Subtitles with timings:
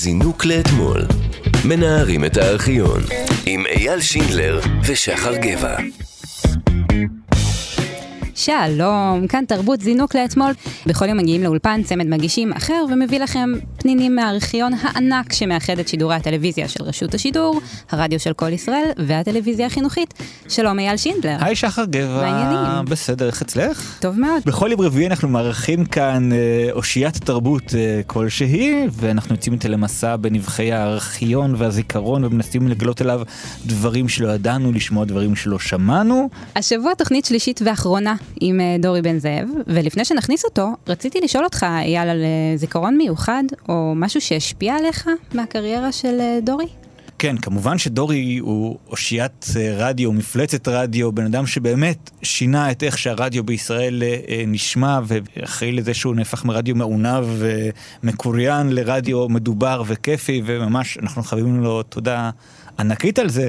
[0.00, 1.06] זינוק לאתמול.
[1.64, 3.00] מנערים את הארכיון.
[3.46, 5.76] עם אייל שינדלר ושחר גבע.
[8.34, 10.52] שלום, כאן תרבות זינוק לאתמול.
[10.86, 13.52] בכל יום מגיעים לאולפן צמד מגישים אחר ומביא לכם
[13.88, 17.60] פנינים מהארכיון הענק שמאחד את שידורי הטלוויזיה של רשות השידור,
[17.90, 20.14] הרדיו של כל ישראל והטלוויזיה החינוכית.
[20.48, 21.36] שלום אייל שינדלר.
[21.40, 22.84] היי שחר גבע, העניינים?
[22.84, 23.98] בסדר, איך אצלך?
[24.00, 24.42] טוב מאוד.
[24.46, 30.16] בכל יום רביעי אנחנו מארחים כאן אה, אושיית תרבות אה, כלשהי, ואנחנו יוצאים איתה למסע
[30.16, 33.20] בנבחי הארכיון והזיכרון ומנסים לגלות אליו
[33.66, 36.28] דברים שלא ידענו, לשמוע דברים שלא שמענו.
[36.56, 41.66] השבוע תוכנית שלישית ואחרונה עם אה, דורי בן זאב, ולפני שנכניס אותו, רציתי לשאול אותך,
[41.78, 42.24] אייל, על
[42.56, 46.66] זיכרון מיוחד, או משהו שהשפיע עליך מהקריירה של אה, דורי?
[47.18, 52.98] כן, כמובן שדורי הוא אושיית אה, רדיו, מפלצת רדיו, בן אדם שבאמת שינה את איך
[52.98, 57.24] שהרדיו בישראל אה, נשמע, ואחרי לזה שהוא נהפך מרדיו מעונב
[58.02, 62.30] ומקוריין לרדיו מדובר וכיפי, וממש אנחנו חייבים לו תודה
[62.78, 63.48] ענקית על זה,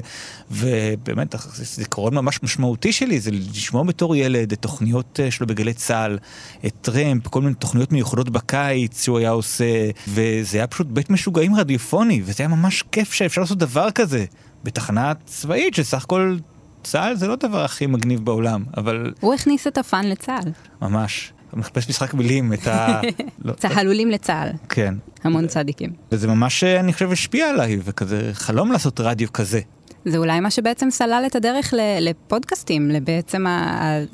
[0.51, 5.73] ובאמת זה זיכרון ממש משמעותי שלי, זה לשמוע בתור ילד את תוכניות אה, שלו בגלי
[5.73, 6.17] צה"ל,
[6.65, 11.55] את טרמפ, כל מיני תוכניות מיוחדות בקיץ שהוא היה עושה, וזה היה פשוט בית משוגעים
[11.55, 14.25] רדיופוני, וזה היה ממש כיף שאפשר לעשות דבר כזה
[14.63, 16.37] בתחנה צבאית, שסך הכל
[16.83, 20.51] צה"ל זה לא הדבר הכי מגניב בעולם, אבל הוא הכניס את הפאן לצה"ל.
[20.81, 21.31] ממש.
[21.53, 23.01] מחפש משחק מילים, את ה...
[23.45, 24.49] לא, צהלולים לצה"ל.
[24.69, 24.95] כן.
[25.23, 25.89] המון צדיקים.
[26.11, 29.59] וזה ממש, אני חושב, השפיע עליי, וכזה חלום לעשות רדיו כזה.
[30.05, 33.45] זה אולי מה שבעצם סלל את הדרך לפודקאסטים, לבעצם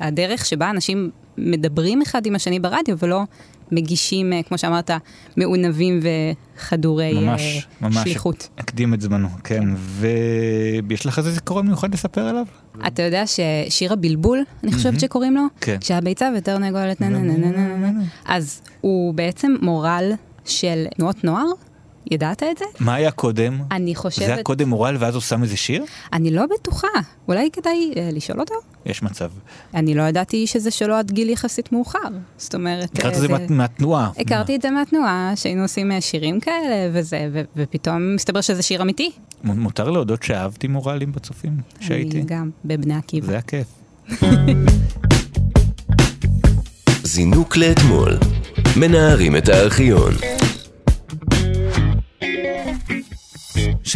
[0.00, 3.22] הדרך שבה אנשים מדברים אחד עם השני ברדיו ולא
[3.72, 4.90] מגישים, אה, כמו שאמרת,
[5.36, 6.00] מעונבים
[6.56, 7.96] וחדורי ממש, אה, ממש.
[7.96, 8.48] שליחות.
[8.58, 9.64] הקדים את זמנו, כן.
[9.76, 12.46] ויש לך איזה זיכרון מיוחד לספר עליו?
[12.86, 15.42] אתה יודע ששיר הבלבול, אני חושבת שקוראים לו?
[15.60, 15.76] כן.
[15.80, 18.02] שהביצה ותרנגולת נה נה נה נה נה נה נה.
[18.24, 20.12] אז הוא בעצם מורל
[20.44, 21.46] של תנועות נוער?
[22.10, 22.64] ידעת את זה?
[22.80, 23.58] מה היה קודם?
[23.70, 24.28] אני זה חושבת...
[24.28, 25.84] היה קודם מורל ואז הוא שם איזה שיר?
[26.12, 26.88] אני לא בטוחה.
[27.28, 28.54] אולי כדאי אה, לשאול אותו?
[28.86, 29.30] יש מצב.
[29.74, 31.98] אני לא ידעתי שזה שלו עד גיל יחסית מאוחר.
[32.38, 32.98] זאת אומרת...
[32.98, 34.10] הכרת אה, את זה מה- מהתנועה.
[34.18, 38.82] הכרתי את זה מהתנועה, שהיינו עושים אה, שירים כאלה וזה, ו- ופתאום מסתבר שזה שיר
[38.82, 39.10] אמיתי.
[39.44, 42.16] מ- מותר להודות שאהבתי מורלים בצופים שהייתי.
[42.16, 43.26] אני גם, בבני עקיבא.
[43.26, 43.66] זה היה כיף.
[47.04, 48.18] זינוק לאתמול.
[48.76, 50.12] מנערים את הארכיון.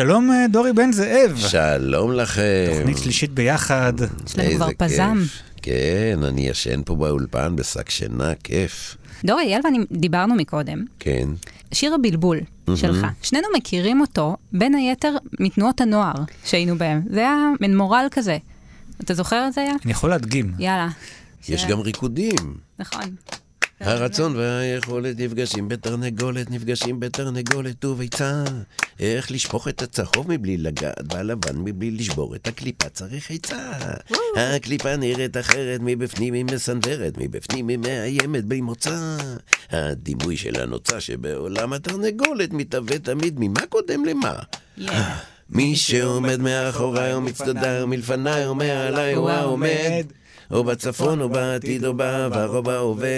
[0.01, 1.37] שלום אה, דורי בן זאב.
[1.37, 2.43] שלום לכם.
[2.79, 3.93] תוכנית שלישית ביחד.
[4.27, 5.19] יש לנו כבר פזם.
[5.63, 8.97] כן, אני ישן פה באולפן בשק שינה, כיף.
[9.25, 11.29] דורי, אייל ואני דיברנו מקודם, כן.
[11.73, 12.41] שיר הבלבול
[12.75, 13.07] שלך.
[13.23, 17.03] שנינו מכירים אותו, בין היתר, מתנועות הנוער שהיינו בהם.
[17.11, 18.39] זה היה מין מורל כזה.
[19.05, 19.73] אתה זוכר את זה היה?
[19.85, 20.53] אני יכול להדגים.
[20.59, 20.89] יאללה.
[21.49, 22.55] יש זה- גם ריקודים.
[22.79, 23.03] נכון.
[23.81, 28.45] הרצון והיכולת נפגשים בתרנגולת, נפגשים בתרנגולת וביצה.
[29.01, 33.73] איך לשפוך את הצהוב מבלי לגעת בלבן מבלי לשבור את הקליפה צריך עצה.
[34.37, 39.17] הקליפה נראית אחרת מבפנים היא מסנוורת, מבפנים היא מאיימת בלי מוצא.
[39.71, 44.35] הדימוי של הנוצה שבעולם התרנגולת מתהווה תמיד ממה קודם למה.
[45.51, 50.07] מי שעומד מאחוריי או מצדדיי או מלפניי או מעליי הוא העומד.
[50.51, 53.09] או בצפון או בעתיד או בעבר או בהווה.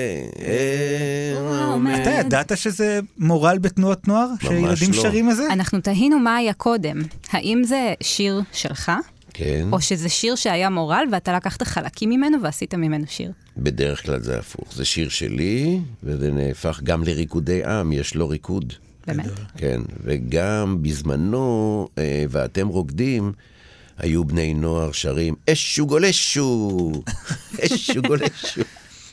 [2.02, 4.28] אתה ידעת שזה מורל בתנועות נוער?
[4.40, 5.02] שילדים לא.
[5.02, 5.46] שרים את זה?
[5.52, 7.02] אנחנו תהינו מה היה קודם.
[7.30, 8.92] האם זה שיר שלך,
[9.34, 13.32] כן, או שזה שיר שהיה מורל ואתה לקחת חלקים ממנו ועשית ממנו שיר?
[13.56, 14.74] בדרך כלל זה הפוך.
[14.74, 18.72] זה שיר שלי, וזה נהפך גם לריקודי עם, יש לו ריקוד.
[19.06, 19.26] באמת.
[19.56, 23.32] כן, וגם בזמנו, אה, ואתם רוקדים,
[23.98, 26.92] היו בני נוער שרים, אשו גולשו,
[27.64, 28.60] אשו גולשו.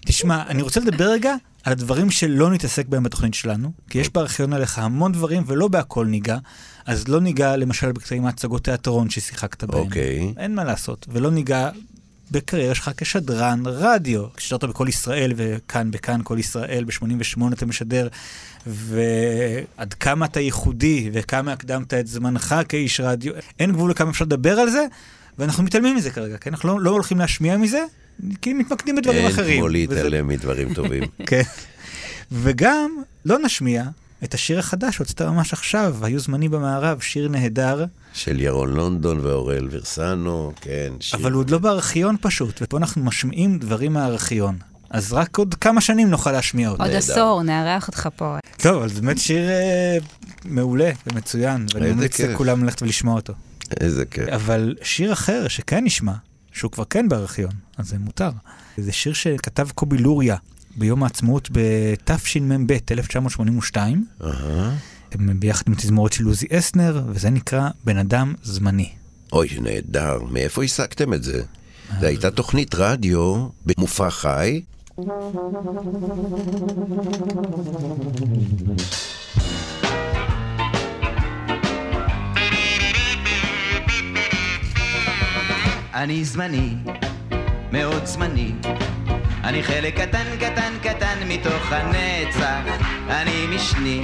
[0.06, 4.53] תשמע, אני רוצה לדבר רגע על הדברים שלא נתעסק בהם בתוכנית שלנו, כי יש בארכיון
[4.53, 6.38] עליך המון דברים ולא בהכל ניגע,
[6.85, 9.79] אז לא ניגע למשל בקטעים מהצגות תיאטרון ששיחקת בהם.
[9.79, 10.34] אוקיי.
[10.38, 11.69] אין מה לעשות, ולא ניגע
[12.31, 14.23] בקריירה שלך כשדרן רדיו.
[14.38, 18.07] כששדרת בכל ישראל וכאן בכאן כל ישראל, ב-88 אתה משדר,
[18.67, 24.59] ועד כמה אתה ייחודי וכמה הקדמת את זמנך כאיש רדיו, אין גבול לכמה אפשר לדבר
[24.59, 24.85] על זה,
[25.40, 26.52] ואנחנו מתעלמים מזה כרגע, כן?
[26.53, 27.84] אנחנו לא, לא הולכים להשמיע מזה,
[28.41, 29.58] כי מתמקדים בדברים אין אחרים.
[29.58, 31.03] כמו וזה- להתעלם מדברים טובים.
[31.28, 31.41] כן.
[32.32, 32.91] וגם
[33.25, 33.84] לא נשמיע
[34.24, 39.68] את השיר החדש שהוצאת ממש עכשיו, היו זמני במערב, שיר נהדר, של ירון לונדון ואוראל
[39.72, 40.94] ורסנו, כן.
[41.00, 41.20] שיר.
[41.20, 44.58] אבל הוא עוד לא בארכיון פשוט, ופה אנחנו משמיעים דברים מהארכיון.
[44.90, 46.84] אז רק עוד כמה שנים נוכל להשמיע אותו.
[46.84, 48.38] עוד עשור, נארח אותך פה.
[48.58, 49.98] טוב, זה באמת שיר אה,
[50.46, 52.20] מעולה ומצוין, ואני ממליץ.
[52.20, 53.34] לכולם ללכת ולשמוע אותו.
[53.82, 54.30] איזה כיף.
[54.30, 56.14] אבל שיר אחר שכן נשמע,
[56.52, 58.32] שהוא כבר כן בארכיון, אז זה מותר.
[58.78, 60.36] זה שיר שכתב קובי לוריה
[60.79, 64.05] ביום העצמאות בתשמ"ב, 1982.
[64.23, 64.76] אהה.
[65.11, 68.90] הם ביחד עם תזמורת של עוזי אסנר, וזה נקרא בן אדם זמני.
[69.34, 70.20] אוי, נהדר.
[70.31, 71.43] מאיפה השגתם את זה?
[71.99, 74.61] זו הייתה תוכנית רדיו במופע חי.
[85.93, 86.75] אני זמני,
[87.72, 88.53] מאוד זמני.
[89.44, 92.84] אני חלק קטן קטן קטן מתוך הנצח.
[93.09, 94.02] אני משני,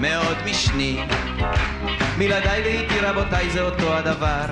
[0.00, 1.00] מאוד משני.
[2.18, 4.44] בלעדיי ואיתי רבותיי זה אותו הדבר.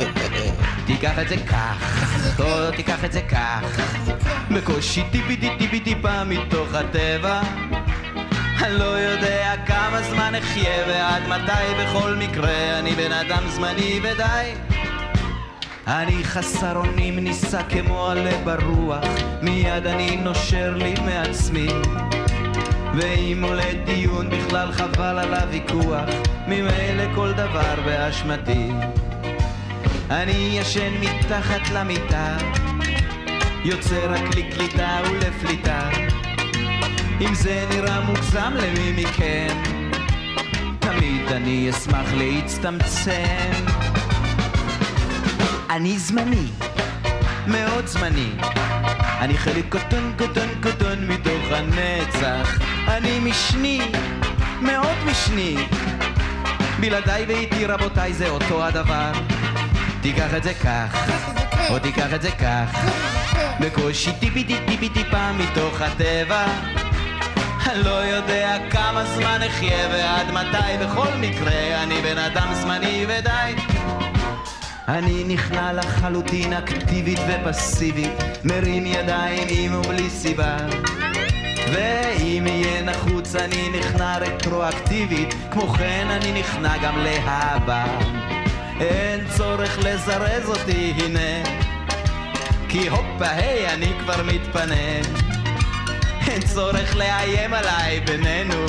[0.86, 3.80] תיקח את זה כך, או תיקח את זה כך.
[4.50, 7.40] בקושי טיפי טיפי טיפה מתוך הטבע.
[8.62, 14.81] אני לא יודע כמה זמן אחיה ועד מתי בכל מקרה אני בן אדם זמני ודי.
[15.86, 19.04] אני חסר אונים נישא כמו עלה ברוח,
[19.42, 21.68] מיד אני נושר לי מעצמי.
[22.94, 26.04] ואם עולה דיון בכלל חבל על הוויכוח,
[26.46, 28.70] ממילא כל דבר באשמתי.
[30.10, 32.36] אני ישן מתחת למיטה,
[33.64, 35.90] יוצא רק לקליטה ולפליטה.
[37.20, 39.62] אם זה נראה מוגזם למי מכם,
[40.78, 43.81] תמיד אני אשמח להצטמצם.
[45.72, 46.46] אני זמני,
[47.46, 48.30] מאוד זמני.
[49.20, 52.58] אני חלק קטן קטן קטן מתוך הנצח.
[52.88, 53.80] אני משני,
[54.62, 55.56] מאוד משני.
[56.80, 59.12] בלעדיי ואיתי רבותיי זה אותו הדבר.
[60.02, 61.10] תיקח את זה כך,
[61.70, 62.84] או תיקח את זה כך.
[63.60, 66.46] בקושי טיפי טיפי טיפה מתוך הטבע.
[67.66, 73.71] אני לא יודע כמה זמן אחיה ועד מתי בכל מקרה אני בן אדם זמני ודי
[74.88, 78.12] אני נכנע לחלוטין אקטיבית ופסיבית.
[78.44, 80.56] מרים ידיים עם ובלי סיבה.
[81.72, 85.34] ואם יהיה נחוץ אני נכנע רטרואקטיבית.
[85.50, 87.84] כמו כן אני נכנע גם להבא.
[88.80, 91.48] אין צורך לזרז אותי הנה.
[92.68, 95.00] כי הופה היי אני כבר מתפנה.
[96.26, 98.66] אין צורך לאיים עליי בינינו.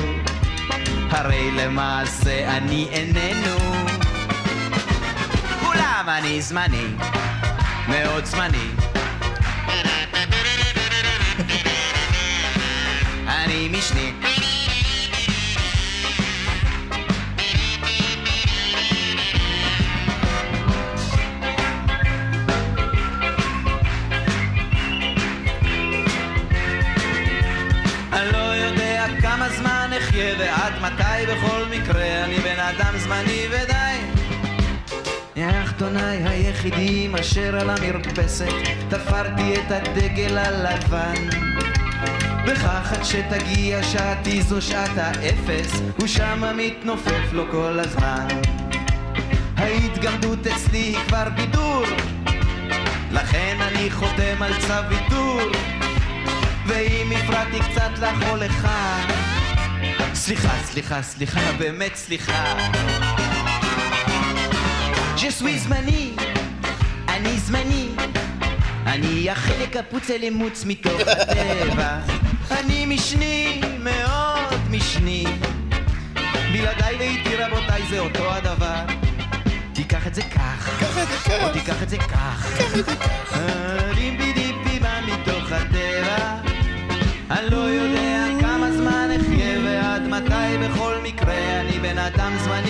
[1.09, 3.92] הרי למעשה אני איננו
[5.75, 6.87] אולם אני זמני,
[7.87, 8.69] מאוד זמני.
[13.27, 14.13] אני משני.
[28.31, 28.53] לא
[30.39, 31.25] ועד מתי.
[31.27, 33.72] בכל מקרה אני בן אדם זמני ודי
[35.93, 38.53] יחתוני היחידים אשר על המרפסת
[38.89, 41.27] תפרתי את הדגל הלבן.
[42.47, 48.27] בכך עד שתגיע שעתי זו שעת האפס ושמה מתנופף לו כל הזמן.
[49.57, 51.83] ההתגמדות אצלי היא כבר בידור
[53.11, 55.41] לכן אני חותם על צו ויתור.
[56.67, 58.67] ואם הפרעתי קצת לך או לך
[60.13, 62.55] סליחה, סליחה, סליחה, באמת סליחה
[65.23, 66.11] Je זמני,
[67.07, 67.89] אני זמני
[68.85, 71.99] אני החלק הפוצל אימוץ מתוך הטבע
[72.51, 75.25] אני משני, מאוד משני
[76.53, 78.85] בלעדיי ואיתי רבותיי זה אותו הדבר
[79.73, 80.83] תיקח את זה כך,
[81.43, 82.61] או תיקח את זה כך
[83.95, 86.35] דיפי דיפי בא מתוך הטבע
[87.31, 92.62] אני לא יודע כמה זמן אחיה ועד מתי בכל מקרה אני בן אדם זמני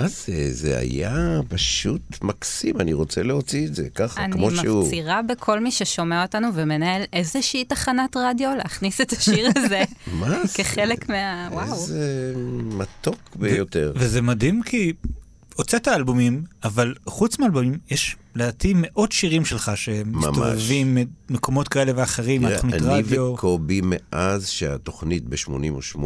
[0.00, 0.52] מה זה?
[0.54, 4.80] זה היה פשוט מקסים, אני רוצה להוציא את זה ככה, כמו שהוא.
[4.80, 9.82] אני מפצירה בכל מי ששומע אותנו ומנהל איזושהי תחנת רדיו להכניס את השיר הזה.
[10.20, 10.54] מה זה?
[10.54, 11.48] כחלק מה...
[11.52, 11.72] וואו.
[11.72, 13.92] איזה מתוק ביותר.
[13.96, 14.92] וזה מדהים כי
[15.56, 20.98] הוצאת אלבומים, אבל חוץ מאלבומים יש לדעתי מאות שירים שלך שמסתובבים
[21.30, 23.22] מקומות כאלה ואחרים, מהתוכנית אני רדיו.
[23.22, 25.98] וקובי מאז שהתוכנית ב-88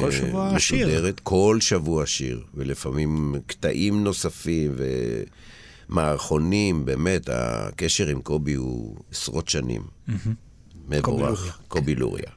[0.00, 0.86] כל שבוע שיר.
[0.86, 4.72] משודרת, כל שבוע שיר, ולפעמים קטעים נוספים
[5.88, 9.82] ומערכונים, באמת, הקשר עם קובי הוא עשרות שנים.
[10.88, 12.30] מבורך, קובי לוריה.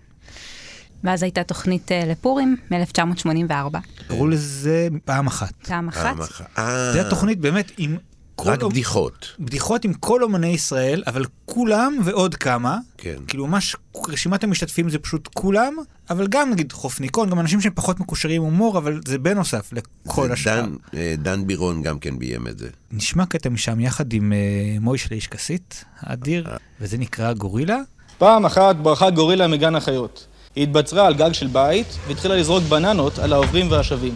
[1.04, 3.78] ואז הייתה תוכנית אה, לפורים מ-1984.
[4.08, 5.54] קראו לזה פעם אחת.
[5.68, 6.02] פעם אחת.
[6.02, 6.58] פעם אחת.
[6.58, 7.98] אה, זו התוכנית באמת עם
[8.36, 8.50] כל...
[8.50, 9.28] רק בדיחות.
[9.40, 12.78] בדיחות עם כל אומני ישראל, אבל כולם ועוד כמה.
[12.98, 13.16] כן.
[13.28, 13.76] כאילו ממש
[14.08, 15.76] רשימת המשתתפים זה פשוט כולם,
[16.10, 20.32] אבל גם נגיד חופניקון, גם אנשים שהם פחות מקושרים עם הומור, אבל זה בנוסף לכל
[20.32, 20.62] השאר.
[20.62, 22.70] דן, אה, דן בירון גם כן ביים את זה.
[22.92, 26.48] נשמע קטע משם יחד עם uh, מוישה איש כסית, האדיר,
[26.82, 27.78] וזה נקרא גורילה.
[28.18, 30.28] פעם אחת ברחה גורילה מגן החיות.
[30.56, 34.16] היא התבצרה על גג של בית והתחילה לזרוק בננות על העוברים והשבים.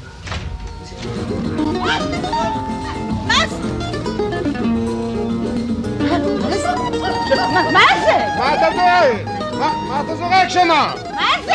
[8.98, 9.60] מה אתה זורק?
[9.60, 10.94] מה מה אתה זורק שמה?
[11.16, 11.54] מה זה?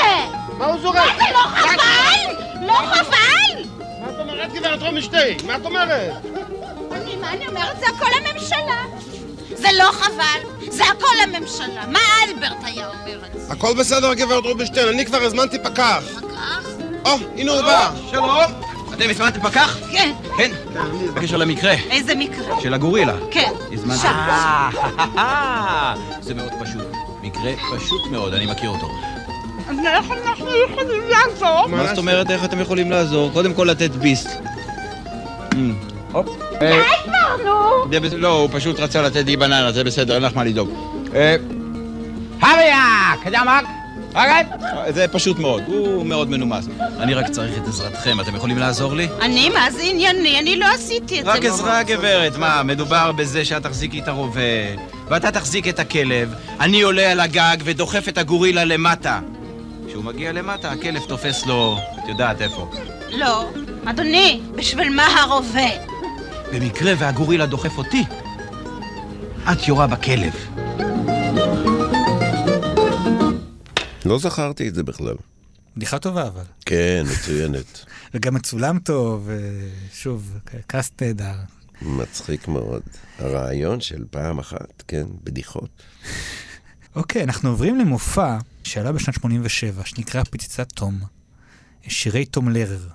[0.58, 0.96] מה הוא זורק?
[0.96, 2.34] מה זה, לא חבל?
[2.66, 3.62] לא חבל?
[4.00, 5.36] מה את אומרת גברת רובינשטיין?
[5.46, 6.12] מה את אומרת?
[6.92, 7.80] אני, מה אני אומרת?
[7.80, 8.82] זה הכל הממשלה.
[9.54, 11.86] זה לא חבל, זה הכל הממשלה.
[11.88, 13.52] מה אלברט היה אומר על זה?
[13.52, 16.02] הכל בסדר גברת רובינשטיין, אני כבר הזמנתי פקח.
[16.16, 16.66] פקח?
[17.04, 17.90] או, הנה הוא בא.
[18.10, 18.72] שלום!
[18.94, 19.76] אתם הזמנתם פקח?
[19.92, 20.12] כן.
[20.36, 20.50] כן.
[21.14, 22.60] בקשר למקרה איזה מקרה?
[22.60, 23.14] של הגורילה.
[23.30, 23.52] כן.
[23.72, 24.02] הזמנתם?
[24.02, 24.08] שם.
[25.18, 27.01] אה, זה מאוד פשוט.
[27.22, 28.86] מקרה פשוט מאוד, אני מכיר אותו.
[29.68, 31.66] איך אנחנו יכולים לעזור?
[31.66, 33.30] מה זאת אומרת איך אתם יכולים לעזור?
[33.32, 34.28] קודם כל לתת ביסט.
[36.14, 36.22] אה,
[36.60, 38.18] די כבר, נו!
[38.18, 40.70] לא, הוא פשוט רצה לתת לי בננה, זה בסדר, אין לך מה לדאוג.
[41.14, 41.36] אה,
[42.40, 43.12] הוויה!
[43.24, 43.64] קדמק!
[44.88, 46.68] זה פשוט מאוד, הוא מאוד מנומס.
[47.00, 49.08] אני רק צריך את עזרתכם, אתם יכולים לעזור לי?
[49.20, 50.38] אני, מה זה ענייני?
[50.38, 51.30] אני לא עשיתי את זה.
[51.30, 51.44] רק.
[51.44, 52.36] עזרה, גברת.
[52.36, 54.40] מה, מדובר בזה שאת תחזיקי את הרובה,
[55.12, 59.20] ואתה תחזיק את הכלב, אני עולה על הגג ודוחף את הגורילה למטה.
[59.88, 62.70] כשהוא מגיע למטה, הכלב תופס לו, את יודעת איפה.
[63.10, 63.50] לא.
[63.84, 65.68] אדוני, בשביל מה הרובה?
[66.52, 68.04] במקרה והגורילה דוחף אותי,
[69.52, 70.32] את יורה בכלב.
[74.04, 75.14] לא זכרתי את זה בכלל.
[75.76, 76.44] בדיחה טובה אבל.
[76.66, 77.84] כן, מצוינת.
[78.14, 79.30] וגם מצולם טוב,
[79.92, 81.61] ושוב, קאסט נהדר.
[81.86, 82.82] מצחיק מאוד.
[83.18, 85.68] הרעיון של פעם אחת, כן, בדיחות.
[86.96, 91.00] אוקיי, אנחנו עוברים למופע שעלה בשנת 87, שנקרא פצצת תום.
[91.88, 92.88] שירי תום לרר.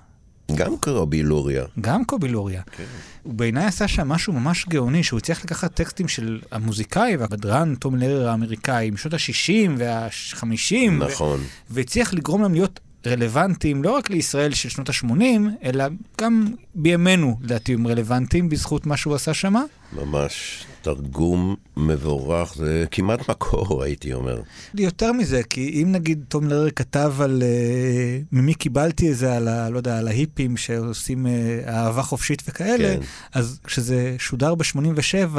[0.54, 1.64] גם קרובי לוריה.
[1.80, 2.62] גם קובי לוריה.
[2.72, 2.84] כן.
[3.22, 7.96] הוא בעיניי עשה שם משהו ממש גאוני, שהוא הצליח לקחת טקסטים של המוזיקאי והבדרן תום
[7.96, 10.90] לרר האמריקאי משנות ה-60 וה-50.
[10.90, 11.40] נכון.
[11.70, 15.84] והצליח לגרום להם להיות רלוונטיים לא רק לישראל של שנות ה-80, אלא
[16.20, 19.62] גם בימינו, לדעתי, הם רלוונטיים בזכות מה שהוא עשה שמה.
[19.92, 24.40] ממש תרגום מבורך, זה כמעט מקור, הייתי אומר.
[24.74, 29.48] יותר מזה, כי אם נגיד תום לרר כתב על uh, ממי קיבלתי את זה, על,
[29.48, 33.00] ה, לא יודע, על ההיפים שעושים uh, אהבה חופשית וכאלה, כן.
[33.34, 35.36] אז כשזה שודר ב-87,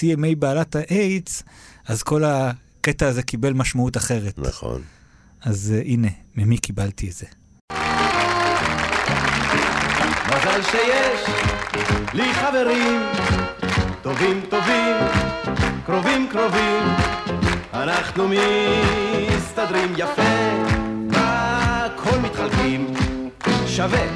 [0.00, 1.42] CMA בעלת האיידס,
[1.86, 4.38] אז כל הקטע הזה קיבל משמעות אחרת.
[4.38, 4.82] נכון.
[5.46, 7.26] אז uh, הנה, ממי קיבלתי את זה.
[10.28, 11.20] מזל שיש
[12.14, 13.02] לי חברים
[14.02, 14.96] טובים טובים,
[15.86, 16.82] קרובים קרובים,
[17.74, 20.22] אנחנו מסתדרים יפה,
[21.12, 22.94] הכל מתחלקים
[23.66, 24.06] שווה.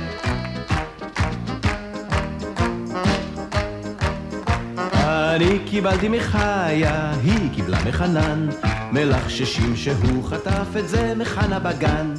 [5.35, 8.49] אני קיבלתי מחיה, היא קיבלה מחנן,
[8.93, 12.15] מלחששים שהוא חטף את זה מחנה בגן.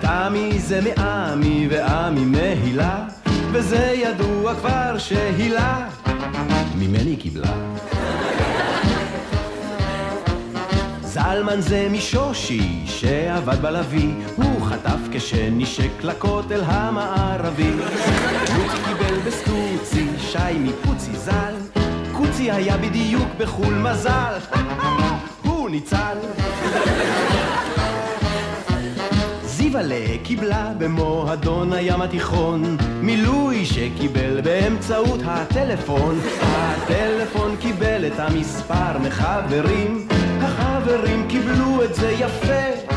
[0.00, 3.04] תמי זה מעמי ועמי מהילה,
[3.52, 5.88] וזה ידוע כבר שהילה
[6.78, 7.54] ממני קיבלה.
[11.02, 17.70] זלמן זה משושי שעבד בלוי, הוא חטף כשנשק לכותל המערבי.
[18.56, 21.80] לוצי קיבל בסטוצי, שי מפוצי ז"ל,
[22.12, 24.38] קוצי היה בדיוק בחו"ל מזל,
[25.74, 26.18] ניצל.
[29.44, 36.20] זיוולה קיבלה במועדון הים התיכון מילוי שקיבל באמצעות הטלפון.
[36.42, 40.08] הטלפון קיבל את המספר מחברים
[40.40, 42.90] החברים קיבלו את זה יפה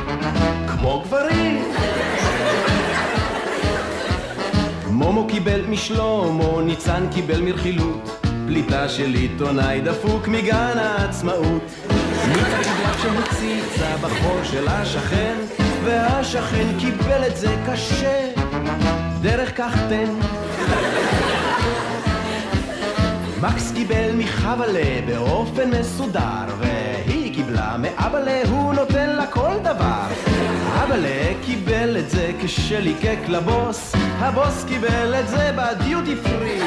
[0.67, 1.63] כמו גברים.
[4.87, 11.63] מומו קיבל משלומו, ניצן קיבל מרכילות פליטה של עיתונאי דפוק מגן העצמאות
[13.07, 15.35] כשהציצה בחור של השכן
[15.83, 18.29] והשכן קיבל את זה קשה.
[19.21, 20.09] דרך כך תן.
[23.41, 30.07] מקס קיבל מחבלה באופן מסודר והיא קיבלה מאבאלה, הוא נותן לה כל דבר.
[30.83, 36.59] אבאלה קיבל את זה כשליקק לבוס הבוס קיבל את זה בדיוטי פרי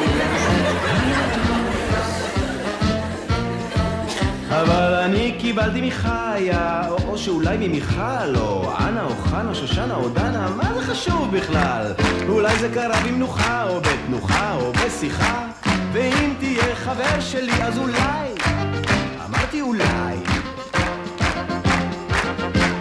[4.51, 10.49] אבל אני קיבלתי מחיה, או, או שאולי ממיכל, או אנה, או חנה, שושנה, או דנה,
[10.57, 11.93] מה זה חשוב בכלל?
[12.29, 15.47] אולי זה קרה במנוחה, או בתנוחה, או בשיחה,
[15.93, 18.29] ואם תהיה חבר שלי, אז אולי,
[19.27, 20.17] אמרתי אולי,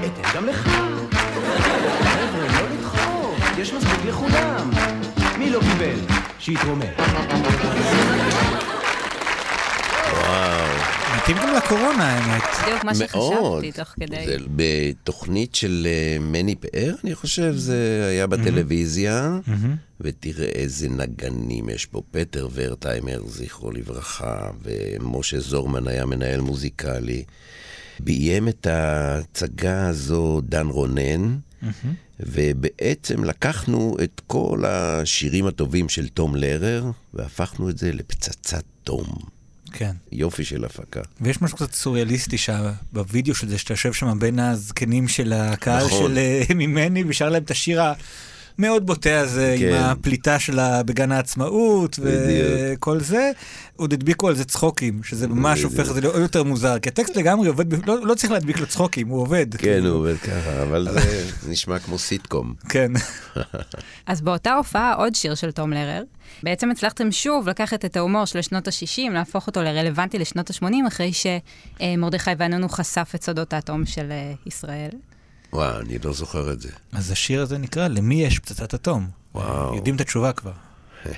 [0.05, 0.67] אתן גם לך.
[0.67, 1.09] לא
[3.61, 4.69] יש מספיק לכולם.
[5.37, 6.15] מי לא קיבל?
[6.39, 6.85] שיתרומם.
[11.29, 12.43] מתאים גם לקורונה, האמת.
[12.63, 13.61] בדיוק מה מאוד.
[13.63, 14.25] שחשבתי תוך כדי.
[14.25, 19.39] זה בתוכנית של אה, מני פאר, אני חושב, זה היה בטלוויזיה,
[20.01, 22.01] ותראה איזה נגנים יש פה.
[22.11, 27.23] פטר ורטהיימר, זכרו לברכה, ומשה זורמן היה מנהל מוזיקלי.
[27.99, 31.37] ביים את ההצגה הזו דן רונן,
[32.19, 39.38] ובעצם לקחנו את כל השירים הטובים של תום לרר, והפכנו את זה לפצצת תום.
[39.73, 39.91] כן.
[40.11, 41.01] יופי של הפקה.
[41.21, 45.85] ויש משהו קצת סוריאליסטי שה- בווידאו של זה, שאתה יושב שם בין הזקנים של הקהל
[45.85, 46.11] נכון.
[46.11, 47.81] של אה, ממני, ושר להם את השיר
[48.59, 49.73] המאוד בוטה הזה, עם כן.
[49.73, 52.47] הפליטה שלה בגן העצמאות, בדיוק.
[52.77, 53.31] וכל זה.
[53.75, 55.73] עוד הדביקו על זה צחוקים, שזה ממש בדיוק.
[55.73, 58.65] הופך את זה לעוד יותר מוזר, כי הטקסט לגמרי עובד, לא, לא צריך להדביק לו
[58.65, 59.55] צחוקים, הוא עובד.
[59.55, 60.87] כן, הוא עובד ככה, אבל
[61.41, 62.53] זה נשמע כמו סיטקום.
[62.69, 62.91] כן.
[64.07, 66.03] אז באותה הופעה עוד שיר של תום לרר.
[66.43, 71.11] בעצם הצלחתם שוב לקחת את ההומור של שנות ה-60, להפוך אותו לרלוונטי לשנות ה-80, אחרי
[71.13, 74.89] שמרדכי ואנונו חשף את סודות האטום של אה, ישראל.
[75.53, 76.69] וואו, אני לא זוכר את זה.
[76.91, 79.07] אז השיר הזה נקרא למי יש פצצת אטום.
[79.35, 79.75] וואו.
[79.75, 80.51] יודעים את התשובה כבר.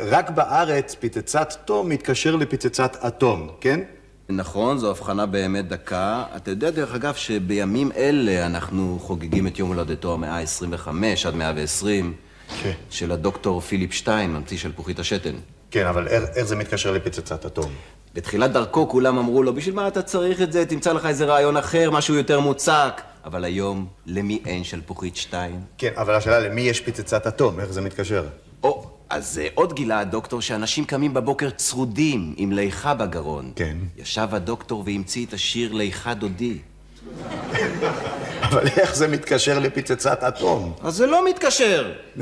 [0.00, 3.80] רק בארץ פצצת תום מתקשר לפצצת אטום, כן?
[4.28, 6.24] נכון, זו הבחנה באמת דקה.
[6.36, 10.88] אתה יודע, דרך אגב, שבימים אלה אנחנו חוגגים את יום הולדתו המאה ה-25
[11.26, 12.14] עד 120
[12.62, 12.72] כן.
[12.90, 15.34] של הדוקטור פיליפ שטיין, ממציא שלפוחית השתן.
[15.70, 17.72] כן, אבל איך, איך זה מתקשר לפצצת אטום?
[18.14, 20.66] בתחילת דרכו כולם אמרו לו, בשביל מה אתה צריך את זה?
[20.66, 23.00] תמצא לך איזה רעיון אחר, משהו יותר מוצק.
[23.24, 25.60] אבל היום, למי אין שלפוחית שטיין?
[25.78, 28.26] כן, אבל השאלה למי יש פצצת אטום, איך זה מתקשר?
[28.62, 33.52] או, אז אה, עוד גילה הדוקטור שאנשים קמים בבוקר צרודים עם ליכה בגרון.
[33.56, 33.76] כן.
[33.96, 36.58] ישב הדוקטור והמציא את השיר ליכה דודי.
[38.46, 40.72] אבל איך זה מתקשר לפצצת אטום?
[40.82, 41.92] אז זה לא מתקשר.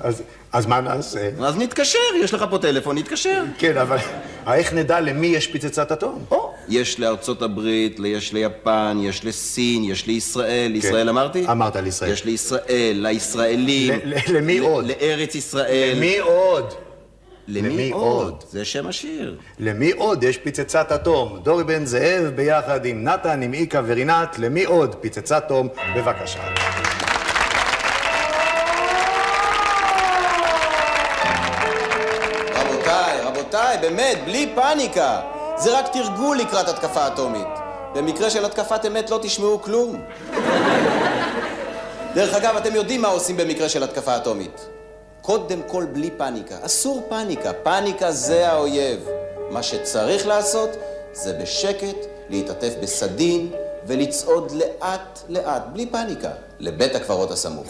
[0.00, 0.22] אז,
[0.52, 1.30] אז מה נעשה?
[1.40, 3.44] אז נתקשר, יש לך פה טלפון, נתקשר.
[3.58, 3.96] כן, אבל
[4.54, 6.24] איך נדע למי יש פצצת אטום?
[6.30, 10.70] או, יש לארצות הברית, יש ליפן, יש לסין, יש לישראל.
[10.72, 11.46] לישראל אמרתי?
[11.50, 12.12] אמרת לישראל.
[12.12, 13.94] יש לישראל, לישראלים.
[14.04, 14.86] ל- ל- למי ל- עוד?
[14.86, 15.92] לארץ ישראל.
[15.96, 16.74] למי עוד?
[17.48, 18.24] למי למי עוד?
[18.24, 18.44] עוד?
[18.50, 19.36] זה שם השיר.
[19.58, 21.38] למי עוד יש פצצת אטום?
[21.42, 25.68] דורי בן זאב ביחד עם נתן, עם איקה ורינת, למי עוד פצצת אטום?
[25.96, 26.85] בבקשה.
[33.76, 35.20] רבותיי, באמת, בלי פאניקה.
[35.56, 37.46] זה רק תרגול לקראת התקפה אטומית.
[37.94, 40.02] במקרה של התקפת אמת לא תשמעו כלום.
[42.14, 44.68] דרך אגב, אתם יודעים מה עושים במקרה של התקפה אטומית.
[45.22, 46.56] קודם כל בלי פאניקה.
[46.62, 47.52] אסור פאניקה.
[47.52, 49.08] פאניקה זה האויב.
[49.50, 50.70] מה שצריך לעשות
[51.12, 51.96] זה בשקט
[52.28, 53.50] להתעטף בסדין
[53.86, 57.66] ולצעוד לאט לאט, בלי פאניקה, לבית הקברות הסמוך.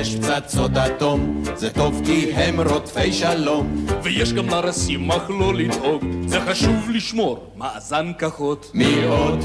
[0.00, 3.86] יש פצצות אטום, זה טוב כי הם רודפי שלום.
[4.02, 8.70] ויש גם לרסים אך לא לדאוג, זה חשוב לשמור מאזן כוחות.
[8.74, 9.38] מי עוד?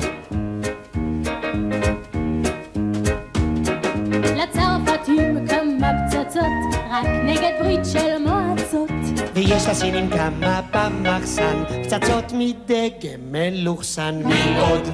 [4.35, 6.43] לצרפתים כמה פצצות,
[6.91, 8.89] רק נגד ברית של מועצות.
[9.33, 14.21] ויש לסינים כמה במחסן, פצצות מדגם מלוכסן.
[14.25, 14.89] מי עוד?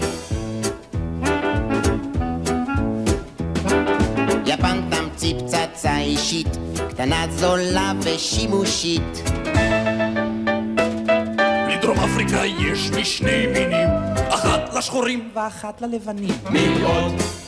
[5.33, 6.47] תמציא פצצה אישית,
[6.89, 9.29] קטנה זולה ושימושית.
[11.69, 13.89] בדרום אפריקה יש משני מינים,
[14.29, 16.33] אחת לשחורים ואחת ללבנים.
[16.49, 17.40] מי עוד?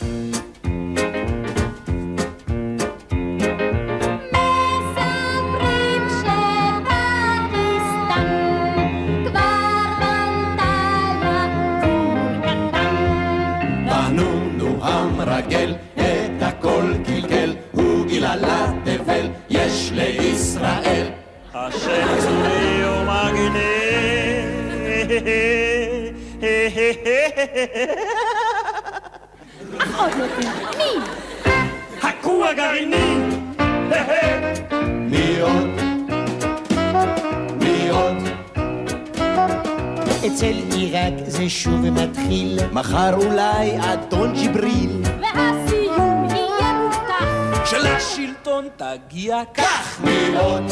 [49.54, 50.64] כך מי עוד?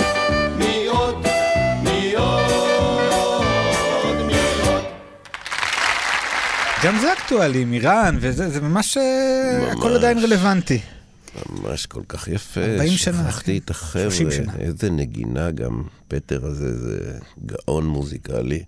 [0.57, 1.25] מי עוד?
[1.83, 2.51] מי עוד?
[4.25, 4.33] מי
[4.67, 4.83] עוד?
[6.83, 9.97] גם זה אקטואלי, עם איראן, וזה זה ממש, אה, הכל ממש.
[9.97, 10.79] עדיין רלוונטי.
[11.49, 12.61] ממש כל כך יפה.
[12.61, 13.57] 40 שנה, שכחתי.
[13.57, 14.11] את החבר'ה.
[14.11, 14.53] 30 שנה.
[14.59, 15.83] איזה נגינה גם.
[16.07, 17.13] פטר הזה זה
[17.45, 18.63] גאון מוזיקלי.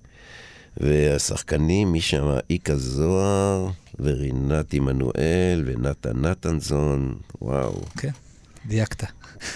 [0.77, 7.81] והשחקנים משם, איקה זוהר, ורינת עמנואל, ונתן נתנזון, וואו.
[7.97, 8.09] כן,
[8.65, 9.03] דייקת.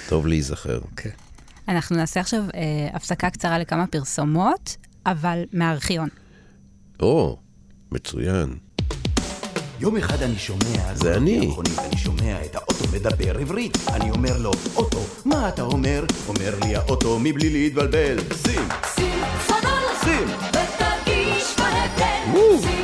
[0.09, 0.79] טוב להיזכר.
[0.95, 1.09] כן.
[1.67, 6.09] אנחנו נעשה עכשיו אה, הפסקה קצרה לכמה פרסומות, אבל מהארכיון.
[6.99, 7.37] או,
[7.91, 8.57] מצוין.
[9.79, 10.93] יום אחד אני שומע...
[10.93, 11.39] זה אני.
[11.45, 13.77] המכונית, אני שומע את האוטו מדבר עברית.
[13.93, 16.05] אני אומר לו, אוטו, מה אתה אומר?
[16.27, 18.17] אומר לי האוטו מבלי להתבלבל.
[18.45, 18.67] שים!
[18.95, 20.27] שים סונול, שים!
[20.49, 22.61] ותרגיש בהבדל.
[22.61, 22.76] שים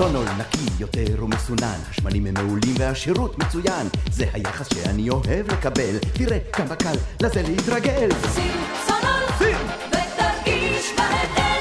[0.00, 3.86] הסונול נקי יותר ומסונן, השמנים הם מעולים והשירות מצוין.
[4.12, 5.98] זה היחס שאני אוהב לקבל.
[6.12, 8.08] תראה כמה קל לזה להתרגל.
[8.34, 9.56] שים סונול, שים!
[9.88, 11.60] ותרגיש בהבדל.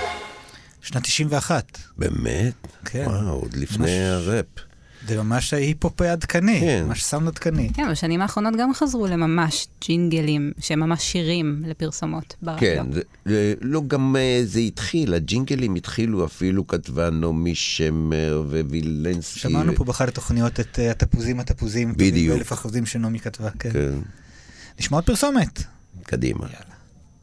[0.81, 1.77] שנת 91.
[1.97, 2.53] באמת?
[2.85, 3.05] כן.
[3.07, 4.68] וואו, עוד לפני הראפ.
[5.09, 6.83] זה ממש ההיפ-הופ עדכני, כן.
[6.87, 7.69] ממש סאונד עדכני.
[7.73, 12.59] כן, בשנים האחרונות גם חזרו לממש ג'ינגלים, שהם ממש שירים לפרסומות ברדיו.
[12.59, 19.39] כן, זה, זה, לא, גם אה, זה התחיל, הג'ינגלים התחילו, אפילו כתבה נעמי שמר ווילנסקי.
[19.39, 21.93] שמענו פה באחת התוכניות את אה, התפוזים התפוזים.
[21.97, 22.35] בדיוק.
[22.35, 23.71] באלף אחוזים שנעמי כתבה, כן.
[23.71, 23.93] כן,
[24.79, 25.63] נשמע עוד פרסומת.
[26.03, 26.47] קדימה.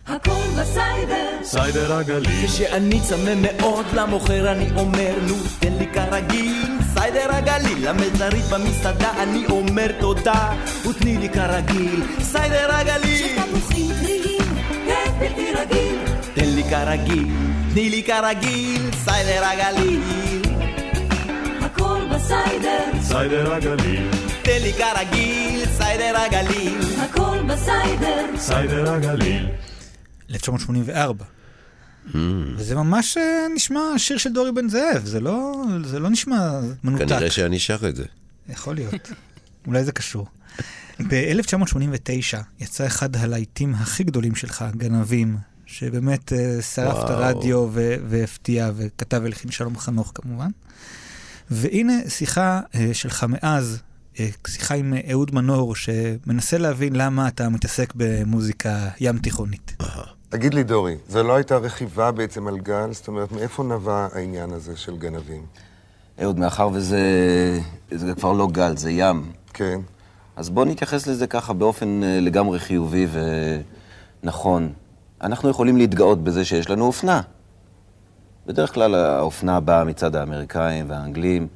[0.07, 1.39] הכל בסיידר.
[1.43, 8.45] סיידר הגליל כשאני צמא מאוד למוכר אני אומר נו תן לי כרגיל סיידר הגליל למלצרית
[8.45, 10.53] במסעדה אני אומר תודה
[10.91, 14.55] ותני לי כרגיל סיידר הגליל תפוחים טריים,
[14.87, 15.99] כיף בלתי רגיל.
[16.35, 17.29] תן לי כרגיל
[17.73, 20.03] תני לי כרגיל סיידר הגליל
[21.61, 23.03] הכל בסיידר.
[23.03, 24.11] סיידר הגליל
[24.43, 28.27] תן לי כרגיל סיידר הגליל הכל בסיידר.
[28.37, 29.49] סיידר הגליל
[30.31, 31.25] 1984.
[32.57, 37.09] וזה ממש אה, נשמע שיר של דורי בן זאב, זה לא, זה לא נשמע מנותק.
[37.09, 38.05] כנראה שאני שר את זה.
[38.49, 38.95] יכול להיות.
[39.67, 40.27] אולי זה קשור.
[41.01, 47.11] ב-1989 יצא אחד הלהיטים הכי גדולים שלך, גנבים, שבאמת אה, שרף את.
[47.11, 47.69] הרדיו
[48.09, 50.51] והפתיע, וכתב והלחין שלום חנוך כמובן.
[51.51, 53.79] והנה שיחה אה, שלך מאז,
[54.47, 59.77] שיחה עם אה, אהוד מנור, שמנסה להבין למה אתה מתעסק במוזיקה ים תיכונית.
[60.37, 62.93] תגיד לי, דורי, זו לא הייתה רכיבה בעצם על גל?
[62.93, 65.47] זאת אומרת, מאיפה נבע העניין הזה של גנבים?
[66.23, 67.01] אהוד, מאחר וזה
[67.91, 69.33] זה כבר לא גל, זה ים.
[69.53, 69.81] כן.
[70.37, 73.07] אז בואו נתייחס לזה ככה באופן אה, לגמרי חיובי
[74.23, 74.73] ונכון.
[75.21, 77.21] אנחנו יכולים להתגאות בזה שיש לנו אופנה.
[78.47, 81.49] בדרך כלל האופנה באה מצד האמריקאים והאנגלים.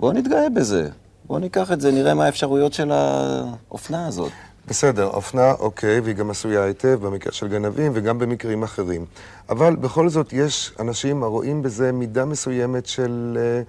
[0.00, 0.88] בואו נתגאה בזה.
[1.24, 4.32] בואו ניקח את זה, נראה מה האפשרויות של האופנה הזאת.
[4.68, 9.04] בסדר, אופנה אוקיי, והיא גם עשויה היטב במקרה של גנבים וגם במקרים אחרים.
[9.48, 13.62] אבל בכל זאת יש אנשים הרואים בזה מידה מסוימת של אה,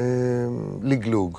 [0.00, 0.04] אה,
[0.82, 1.38] לגלוג.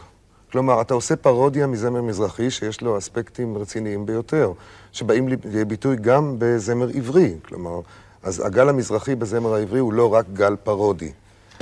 [0.51, 4.51] כלומר, אתה עושה פרודיה מזמר מזרחי שיש לו אספקטים רציניים ביותר,
[4.91, 7.35] שבאים לידי ביטוי גם בזמר עברי.
[7.45, 7.79] כלומר,
[8.23, 11.11] אז הגל המזרחי בזמר העברי הוא לא רק גל פרודי.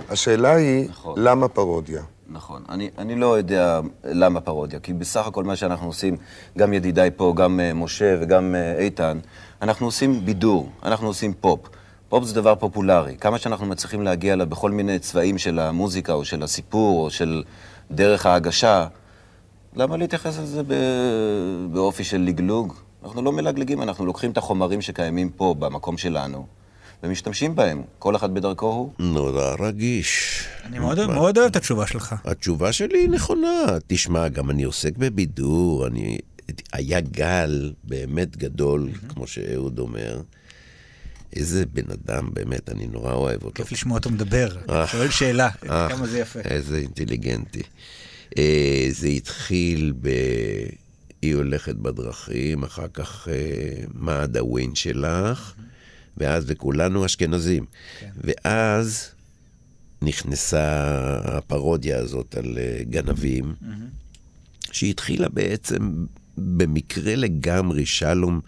[0.09, 1.13] השאלה היא, נכון.
[1.17, 2.01] למה פרודיה?
[2.29, 2.63] נכון.
[2.69, 6.17] אני, אני לא יודע למה פרודיה, כי בסך הכל מה שאנחנו עושים,
[6.57, 9.19] גם ידידיי פה, גם אה, משה וגם אה, איתן,
[9.61, 11.59] אנחנו עושים בידור, אנחנו עושים פופ.
[12.09, 13.17] פופ זה דבר פופולרי.
[13.17, 17.43] כמה שאנחנו מצליחים להגיע אליו בכל מיני צבעים של המוזיקה, או של הסיפור, או של
[17.91, 18.87] דרך ההגשה,
[19.75, 20.73] למה להתייחס לזה ב...
[21.71, 22.73] באופי של לגלוג?
[23.03, 26.45] אנחנו לא מלגלגים, אנחנו לוקחים את החומרים שקיימים פה, במקום שלנו,
[27.03, 28.91] ומשתמשים בהם, כל אחד בדרכו הוא.
[28.99, 30.43] נורא רגיש.
[30.65, 32.15] אני מאוד, מאוד אוהב את התשובה שלך.
[32.25, 33.65] התשובה שלי היא נכונה.
[33.87, 36.17] תשמע, גם אני עוסק בבידור, אני...
[36.73, 40.21] היה גל באמת גדול, כמו שאהוד אומר.
[41.35, 43.63] איזה בן אדם, באמת, אני נורא אוהב אותו.
[43.63, 44.57] כיף לשמוע אותו מדבר.
[44.69, 46.39] אה, שואל שאלה, אה, כמה זה יפה.
[46.39, 47.61] איזה אינטליגנטי.
[48.37, 50.09] אה, זה התחיל ב...
[51.21, 55.53] היא הולכת בדרכים, אחר כך אה, מה עד הווין שלך,
[56.17, 57.65] ואז, וכולנו אשכנזים.
[58.17, 59.11] ואז
[60.01, 60.91] נכנסה
[61.23, 63.55] הפרודיה הזאת על אה, גנבים,
[64.71, 66.05] שהתחילה בעצם
[66.37, 68.39] במקרה לגמרי, שלום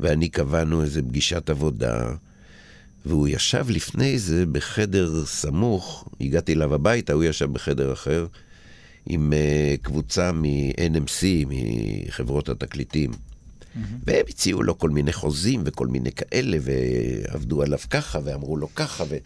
[0.00, 2.08] ואני קבענו איזה פגישת עבודה,
[3.06, 8.26] והוא ישב לפני זה בחדר סמוך, הגעתי אליו הביתה, הוא ישב בחדר אחר,
[9.06, 13.10] עם uh, קבוצה מ-NMC, מחברות התקליטים.
[14.06, 19.04] והם הציעו לו כל מיני חוזים וכל מיני כאלה, ועבדו עליו ככה, ואמרו לו ככה,
[19.08, 19.16] ו...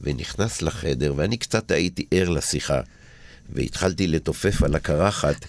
[0.00, 2.80] ונכנס לחדר, ואני קצת הייתי ער לשיחה.
[3.52, 5.46] והתחלתי לתופף על הקרחת.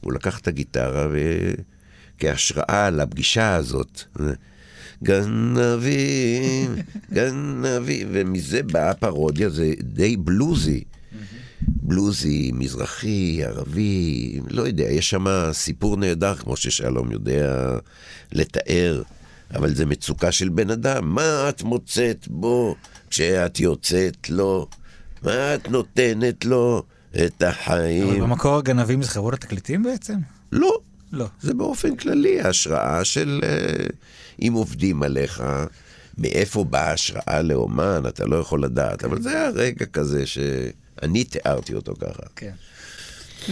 [0.00, 1.08] הוא לקח את הגיטרה
[2.18, 4.02] וכהשראה לפגישה הזאת.
[5.02, 6.76] גנבים,
[7.12, 10.84] גנבים, ומזה באה פרודיה, זה די בלוזי.
[11.84, 17.78] בלוזי, מזרחי, ערבי, לא יודע, יש שם סיפור נהדר, כמו ששלום יודע
[18.32, 19.02] לתאר,
[19.54, 21.14] אבל זה מצוקה של בן אדם.
[21.14, 22.76] מה את מוצאת בו
[23.10, 24.68] כשאת יוצאת לו?
[25.22, 26.82] מה את נותנת לו
[27.24, 28.20] את אבל החיים?
[28.20, 30.16] במקור הגנבים זה חברות התקליטים בעצם?
[30.52, 30.78] לא.
[31.12, 31.26] לא.
[31.40, 33.86] זה באופן כללי ההשראה של אה,
[34.42, 35.42] אם עובדים עליך,
[36.18, 40.26] מאיפה באה ההשראה לאומן, אתה לא יכול לדעת, אבל זה היה רגע כזה
[41.00, 42.22] שאני תיארתי אותו ככה.
[42.36, 42.52] כן.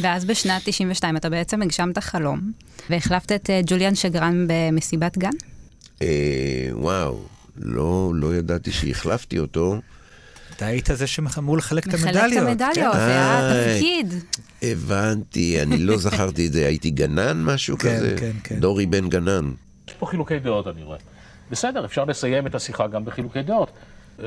[0.00, 2.52] ואז בשנת 92 אתה בעצם הגשמת חלום,
[2.90, 5.31] והחלפת את אה, ג'וליאן שגרן במסיבת גן?
[6.02, 7.18] אה, וואו,
[7.57, 9.81] לא, לא ידעתי שהחלפתי אותו.
[10.57, 12.48] אתה היית זה שאמור לחלק את מחלק את המדליות.
[12.48, 12.98] המדליות, כן.
[12.98, 13.74] זה היה.
[13.74, 14.14] תפקיד.
[14.62, 18.16] הבנתי, אני לא זכרתי את זה, הייתי גנן משהו כן, כזה?
[18.18, 18.61] כן, כן.
[18.61, 19.52] דורי בן גנן.
[19.88, 20.98] יש פה חילוקי דעות, אני רואה.
[21.50, 23.70] בסדר, אפשר לסיים את השיחה גם בחילוקי דעות.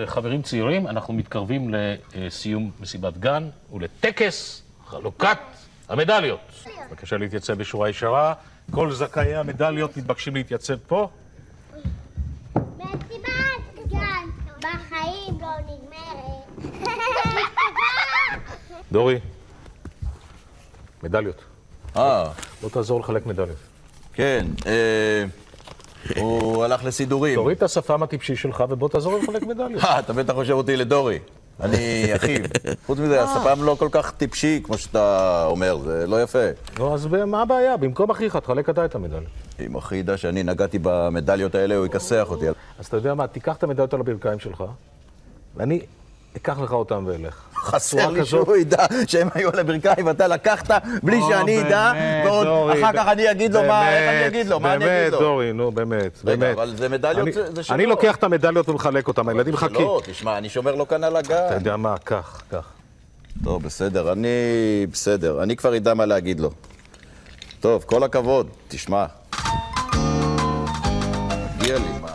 [0.06, 1.74] חברים צעירים, אנחנו מתקרבים
[2.16, 5.38] לסיום מסיבת גן ולטקס חלוקת
[5.90, 6.40] המדליות.
[6.90, 8.34] בבקשה להתייצב בשורה ישרה.
[8.72, 11.10] כל זכאי המדליות מתבקשים להתייצב פה.
[12.56, 14.30] מסיבת גן
[14.60, 16.86] בחיים לא נגמרת.
[18.92, 19.20] דורי,
[21.04, 21.44] מדליות.
[21.98, 22.32] אה.
[22.62, 23.58] בוא תעזור לחלק מדליות.
[24.14, 25.24] כן, אה,
[26.18, 27.36] הוא הלך לסידורים.
[27.36, 29.84] תוריד את השפם הטיפשי שלך ובוא תעזור לחלק מדליות.
[29.84, 31.20] אה, אתה בטח חושב אותי לדורי.
[31.60, 32.40] אני אחיו.
[32.86, 36.40] חוץ מזה, השפם לא כל כך טיפשי, כמו שאתה אומר, זה לא יפה.
[36.78, 37.78] נו, אז מה הבעיה?
[37.78, 39.24] במקום אחיך, תחלק אתה את המדליות.
[39.60, 42.46] אם אחי ידע שאני נגעתי במדליות האלה, הוא יכסח אותי.
[42.80, 44.64] אז אתה יודע מה, תיקח את המדליות על הברכיים שלך,
[45.56, 45.82] ואני
[46.38, 47.36] אקח לך אותם ואלך.
[47.56, 50.72] חסר לי שהוא ידע שהם היו על הברכיים, ואתה לקחת
[51.04, 54.28] בלי או, שאני אדע, באמת, ועוד אחר כך אני אגיד לו מה, איך אני באמת,
[54.34, 55.20] אגיד לו, מה אני באמת, אגיד לו?
[55.20, 56.56] דורי, נו, באמת, באמת.
[56.58, 57.76] אבל זה מדליות, זה- שלו.
[57.76, 59.76] אני לוקח את המדליות ומחלק אותם, הילדים מחכים.
[59.76, 61.36] לא, תשמע, אני שומר לו כאן על הגן.
[61.48, 62.70] אתה יודע מה, קח, קח.
[63.44, 64.28] טוב, בסדר, אני...
[64.92, 66.50] בסדר, אני כבר אדע מה להגיד לו.
[67.60, 69.06] טוב, כל הכבוד, תשמע.
[71.60, 72.15] מגיע לי, מה?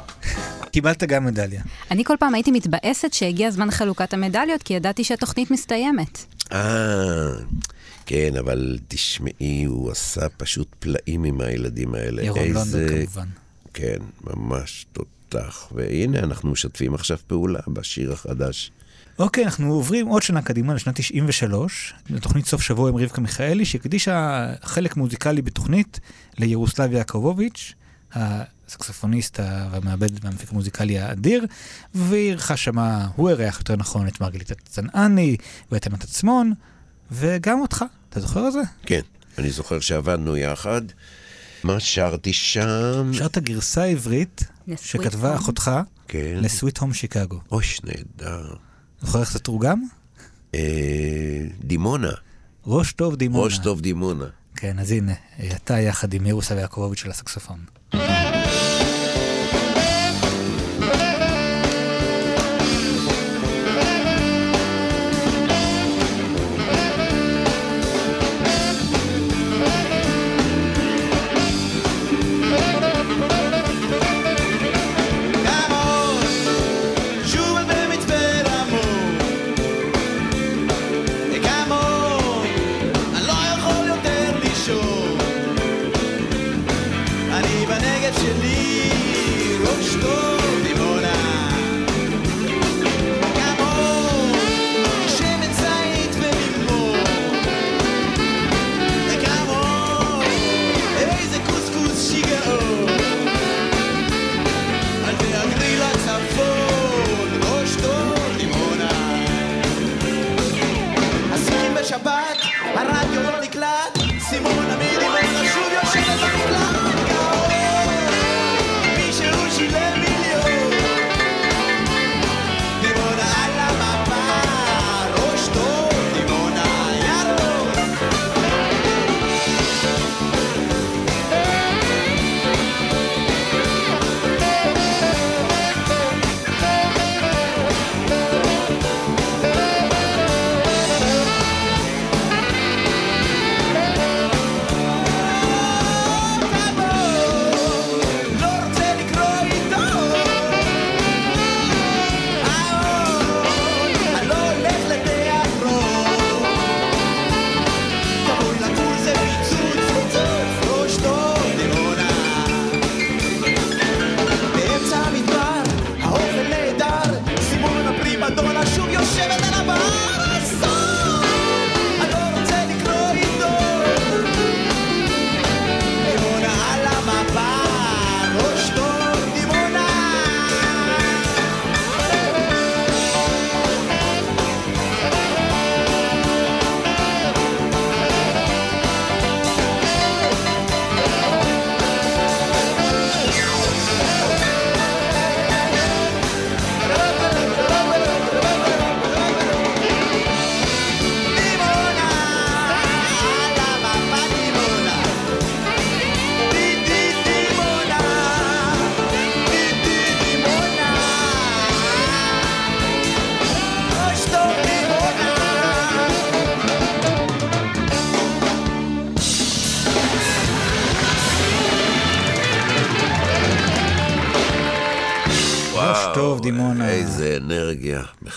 [0.71, 1.63] קיבלת גם מדליה.
[1.91, 6.25] אני כל פעם הייתי מתבאסת שהגיע זמן חלוקת המדליות, כי ידעתי שהתוכנית מסתיימת.
[6.53, 7.31] אה,
[8.07, 12.23] כן, אבל תשמעי, הוא עשה פשוט פלאים עם הילדים האלה.
[12.23, 13.27] ירון לונדון כמובן.
[13.75, 15.69] כן, ממש תותח.
[15.75, 18.71] והנה, אנחנו משתפים עכשיו פעולה בשיר החדש.
[19.19, 24.47] אוקיי, אנחנו עוברים עוד שנה קדימה, לשנת 93, לתוכנית סוף שבוע עם רבקה מיכאלי, שהקדישה
[24.63, 26.01] חלק מוזיקלי בתוכנית
[26.39, 27.75] לירוסלב יעקובוביץ',
[28.71, 31.47] הסקסופוניסט והמעבד והמפיק המוזיקלי האדיר,
[31.95, 35.37] ואירחה שמה, הוא אירח יותר נכון את מרגלית הצנעני
[35.73, 36.53] ואת ענת עצמון,
[37.11, 38.61] וגם אותך, אתה זוכר את זה?
[38.87, 39.01] כן,
[39.39, 40.83] אני זוכר שעבדנו יחד.
[41.65, 43.11] מה שרתי שם?
[43.13, 44.45] שרת גרסה עברית
[44.77, 45.39] שכתבה Home.
[45.39, 45.71] אחותך
[46.09, 46.39] כן.
[46.41, 47.41] לסוויט הום שיקגו.
[47.51, 48.55] אוש, נהדר.
[49.01, 49.83] זוכר איך זה תורגם?
[50.55, 50.61] אה,
[51.65, 52.13] דימונה.
[52.67, 53.45] ראש טוב דימונה.
[53.45, 54.25] ראש טוב דימונה.
[54.57, 55.13] כן, אז הנה,
[55.57, 57.59] אתה יחד עם ירוסלב יעקובוביץ' של הסקסופון.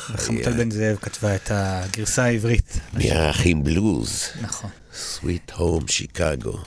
[0.04, 2.80] חמוטל בן זאב כתבה את הגרסה העברית.
[2.94, 4.24] מהאחים בלוז.
[4.42, 4.70] נכון.
[4.96, 6.58] סוויט הום שיקגו.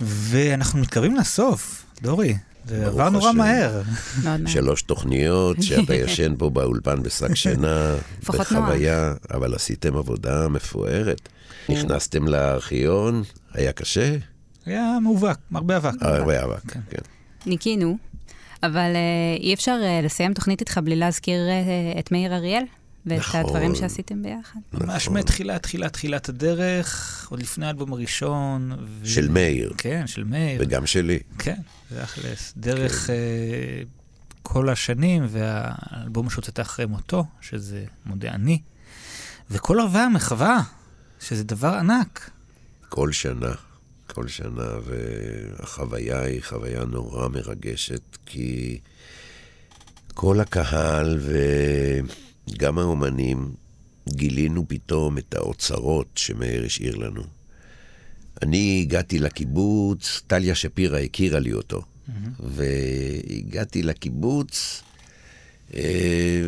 [0.00, 2.34] ואנחנו מתקרבים לסוף, דורי.
[2.68, 3.32] זה עבר נורא.
[3.32, 3.82] מהר.
[4.46, 7.96] שלוש תוכניות, שאתה ישן פה באולפן בשק שינה,
[8.28, 11.28] בחוויה, אבל עשיתם עבודה מפוארת.
[11.68, 13.22] נכנסתם לארכיון,
[13.54, 14.16] היה קשה?
[14.66, 15.92] היה מאובק, הרבה אבק.
[16.00, 17.02] הרבה אבק, כן.
[17.46, 17.96] ניקינו,
[18.62, 22.64] אבל אה, אי אפשר אה, לסיים תוכנית איתך בלי להזכיר אה, את מאיר אריאל
[23.06, 23.40] ואת נכון.
[23.40, 24.60] הדברים שעשיתם ביחד.
[24.72, 28.72] ממש מתחילת, תחילת, תחילת הדרך, עוד לפני האלבום הראשון.
[28.72, 29.72] ו- של מאיר.
[29.78, 30.62] כן, של מאיר.
[30.62, 31.18] וגם שלי.
[31.38, 32.52] כן, זה אכלס.
[32.56, 33.14] דרך אה,
[34.42, 38.60] כל השנים, והאלבום שהוצאת אחרי מותו, שזה מודה אני,
[39.50, 40.62] וכל ערבי המחווה,
[41.20, 42.30] שזה דבר ענק.
[42.88, 43.52] כל שנה,
[44.06, 48.78] כל שנה, והחוויה היא חוויה נורא מרגשת, כי
[50.14, 51.20] כל הקהל
[52.48, 53.52] וגם האומנים
[54.08, 57.22] גילינו פתאום את האוצרות שמאיר השאיר לנו.
[58.42, 61.82] אני הגעתי לקיבוץ, טליה שפירא הכירה לי אותו,
[62.40, 64.82] והגעתי לקיבוץ,
[65.74, 66.42] אה,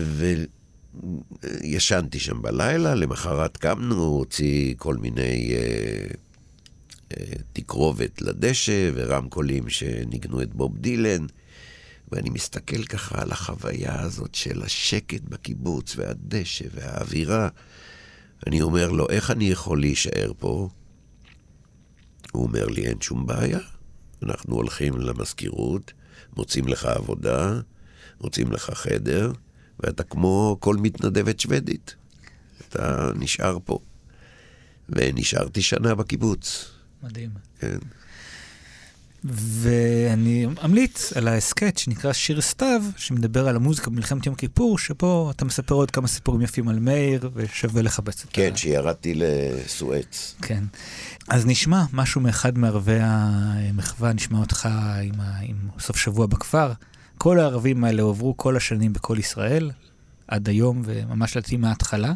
[1.62, 6.06] וישנתי שם בלילה, למחרת קמנו, הוא הוציא כל מיני אה,
[7.16, 11.26] אה, תקרובת לדשא ורמקולים שניגנו את בוב דילן,
[12.12, 17.48] ואני מסתכל ככה על החוויה הזאת של השקט בקיבוץ והדשא והאווירה.
[18.46, 20.68] אני אומר לו, איך אני יכול להישאר פה?
[22.32, 23.58] הוא אומר לי, אין שום בעיה.
[24.22, 25.92] אנחנו הולכים למזכירות,
[26.36, 27.60] מוצאים לך עבודה,
[28.20, 29.32] מוצאים לך חדר,
[29.80, 31.94] ואתה כמו כל מתנדבת שוודית.
[32.68, 33.78] אתה נשאר פה.
[34.88, 36.70] ונשארתי שנה בקיבוץ.
[37.02, 37.30] מדהים.
[37.58, 37.78] כן.
[39.28, 45.44] ואני אמליץ על ההסכת שנקרא שיר סתיו, שמדבר על המוזיקה במלחמת יום כיפור, שבו אתה
[45.44, 50.34] מספר עוד כמה סיפורים יפים על מאיר, ושווה לחפש את כן, שירדתי לסואץ.
[50.42, 50.64] כן.
[51.28, 54.68] אז נשמע משהו מאחד מערבי המחווה, נשמע אותך
[55.02, 55.38] עם, ה...
[55.42, 56.72] עם סוף שבוע בכפר.
[57.18, 59.70] כל הערבים האלה הועברו כל השנים בכל ישראל,
[60.28, 62.12] עד היום, וממש לדעתי מההתחלה.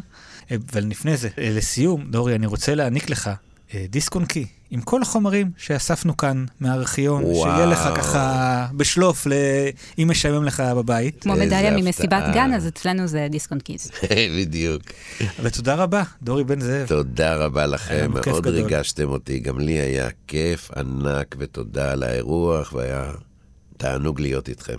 [0.51, 3.29] אבל לפני זה, לסיום, דורי, אני רוצה להעניק לך
[3.73, 7.43] אה, דיסק און קי, עם כל החומרים שאספנו כאן מהארכיון, וואו.
[7.43, 9.33] שיהיה לך ככה בשלוף, ל...
[9.99, 11.21] אם משעמם לך בבית.
[11.23, 13.91] כמו מדליה ממסיבת גן, אז אצלנו זה דיסקונט קיז.
[14.39, 14.81] בדיוק.
[15.41, 16.87] ותודה רבה, דורי בן זאב.
[16.87, 18.55] תודה רבה לכם, מאוד גדול.
[18.55, 19.39] ריגשתם אותי.
[19.39, 23.11] גם לי היה כיף ענק, ותודה על האירוח, והיה
[23.77, 24.77] תענוג להיות איתכם.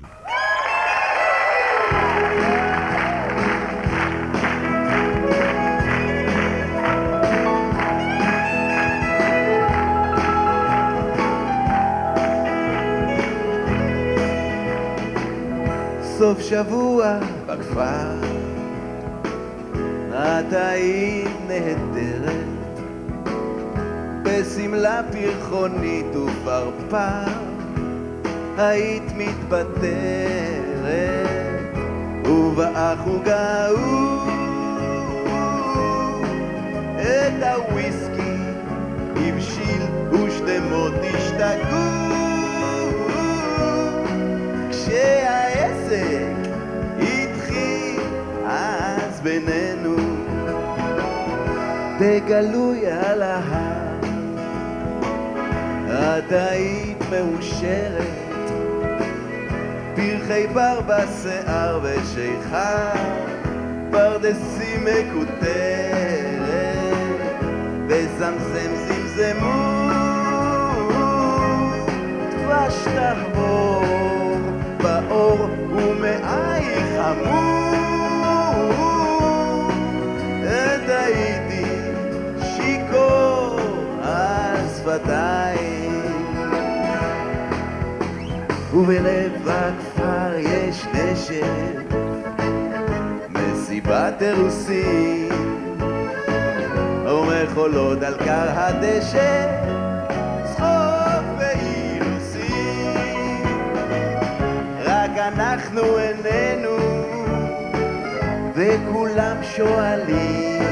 [16.22, 18.20] סוף שבוע בכפר,
[20.10, 22.80] את היית נהדרת,
[24.22, 27.32] בשמלה פרחונית ופרפר,
[28.58, 30.88] היית מתבטרת,
[32.26, 34.16] ובאח וגאו
[37.00, 38.36] את הוויסקי
[39.16, 39.82] הבשיל
[40.12, 42.11] ושתמות השתגעו
[44.92, 46.50] כשהעסק
[46.98, 48.00] התחיל
[48.46, 49.96] אז בינינו
[52.00, 53.98] בגלוי על ההר
[55.88, 58.50] את היית מאושרת
[59.94, 62.92] פרחי בר בשיער ושיכר
[63.90, 65.42] פרדסים מקוטרת
[67.88, 69.90] וזמזם זמזמו
[72.30, 74.01] דבש טהור
[88.74, 91.94] ובלב הכפר יש נשק
[93.30, 95.28] מסיבת אירוסין.
[97.06, 99.46] ומחולות על כר הדשא
[100.44, 102.96] צחוק ואילוסין
[104.84, 106.91] רק אנחנו איננו
[108.54, 110.62] וכולם שואלים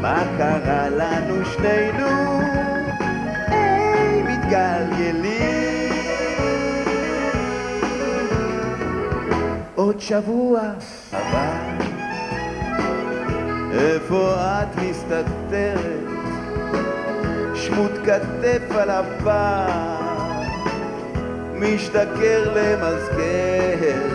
[0.00, 2.40] מה קרה לנו שנינו
[3.46, 5.92] היי מתגלגלים.
[9.74, 10.60] עוד שבוע
[11.12, 11.76] הבא
[13.72, 16.06] איפה את מסתתרת?
[17.54, 19.66] שמוט כתף על הפר
[21.60, 24.06] משתכר למזכרת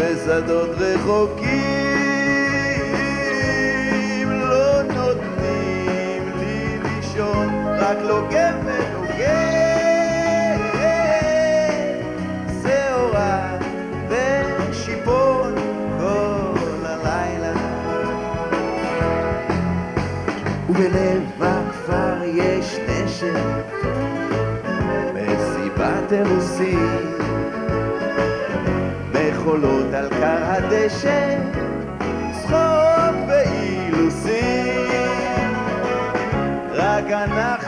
[0.00, 1.50] בשדות רחוקים
[4.30, 7.48] לא נותנים לי לישון,
[7.78, 9.50] רק לוגן ונוגן
[12.62, 13.58] שעורה
[14.08, 15.54] ושיפון
[15.98, 17.52] כל הלילה.
[20.70, 23.74] ובלב הכפר יש נשק
[25.14, 26.99] מסיבת אירוסין
[29.40, 31.38] מחולות על קר הדשא
[32.32, 34.40] צחוק ואילוסין
[36.72, 37.59] רק אנחנו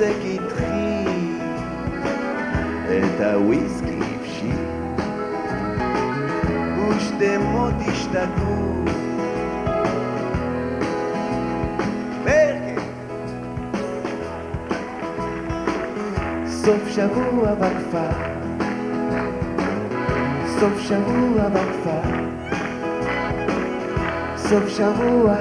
[0.00, 1.36] כשהעסק התחיל.
[2.88, 4.56] את הוויסקי הבשיל
[6.88, 7.74] ושתמות
[12.24, 12.82] בהרכב
[16.46, 18.10] סוף שבוע בכפר.
[20.60, 22.00] סוף שבוע בכפר.
[24.36, 25.34] סוף שבוע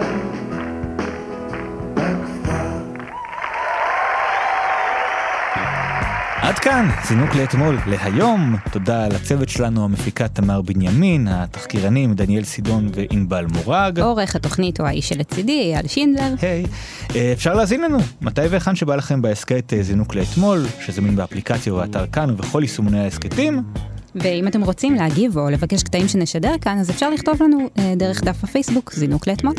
[6.69, 8.55] כאן, זינוק לאתמול, להיום.
[8.71, 13.99] תודה לצוות שלנו, המפיקה תמר בנימין, התחקירנים דניאל סידון וענבל מורג.
[13.99, 16.33] עורך התוכנית הוא האיש שלצידי, אייל שינדלר.
[16.41, 16.65] היי,
[17.15, 22.07] אה, אפשר להאזין לנו, מתי והיכן שבא לכם בהסכת אה, זינוק לאתמול, שזמין באפליקציה ובאתר
[22.07, 23.63] כאן ובכל יישומוני ההסכתים.
[24.15, 28.23] ואם אתם רוצים להגיב או לבקש קטעים שנשדר כאן, אז אפשר לכתוב לנו אה, דרך
[28.23, 29.53] דף הפייסבוק, זינוק לאתמול.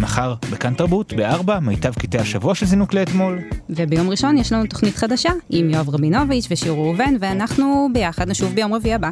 [0.00, 3.38] מחר בכאן תרבות, בארבע, מיטב קטעי השבוע של זינוק לאתמול.
[3.70, 8.74] וביום ראשון יש לנו תוכנית חדשה עם יואב רבינוביץ' ושיר ראובן, ואנחנו ביחד נשוב ביום
[8.74, 9.10] רביעי הבא.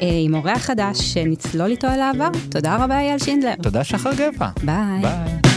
[0.00, 2.28] אה, עם אורח חדש שנצלול איתו אל העבר.
[2.50, 3.54] תודה רבה אייל שינדלר.
[3.62, 4.48] תודה שחר גבע.
[4.64, 5.02] ביי.
[5.02, 5.54] ביי.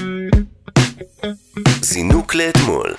[1.82, 2.94] זינוק לאתמול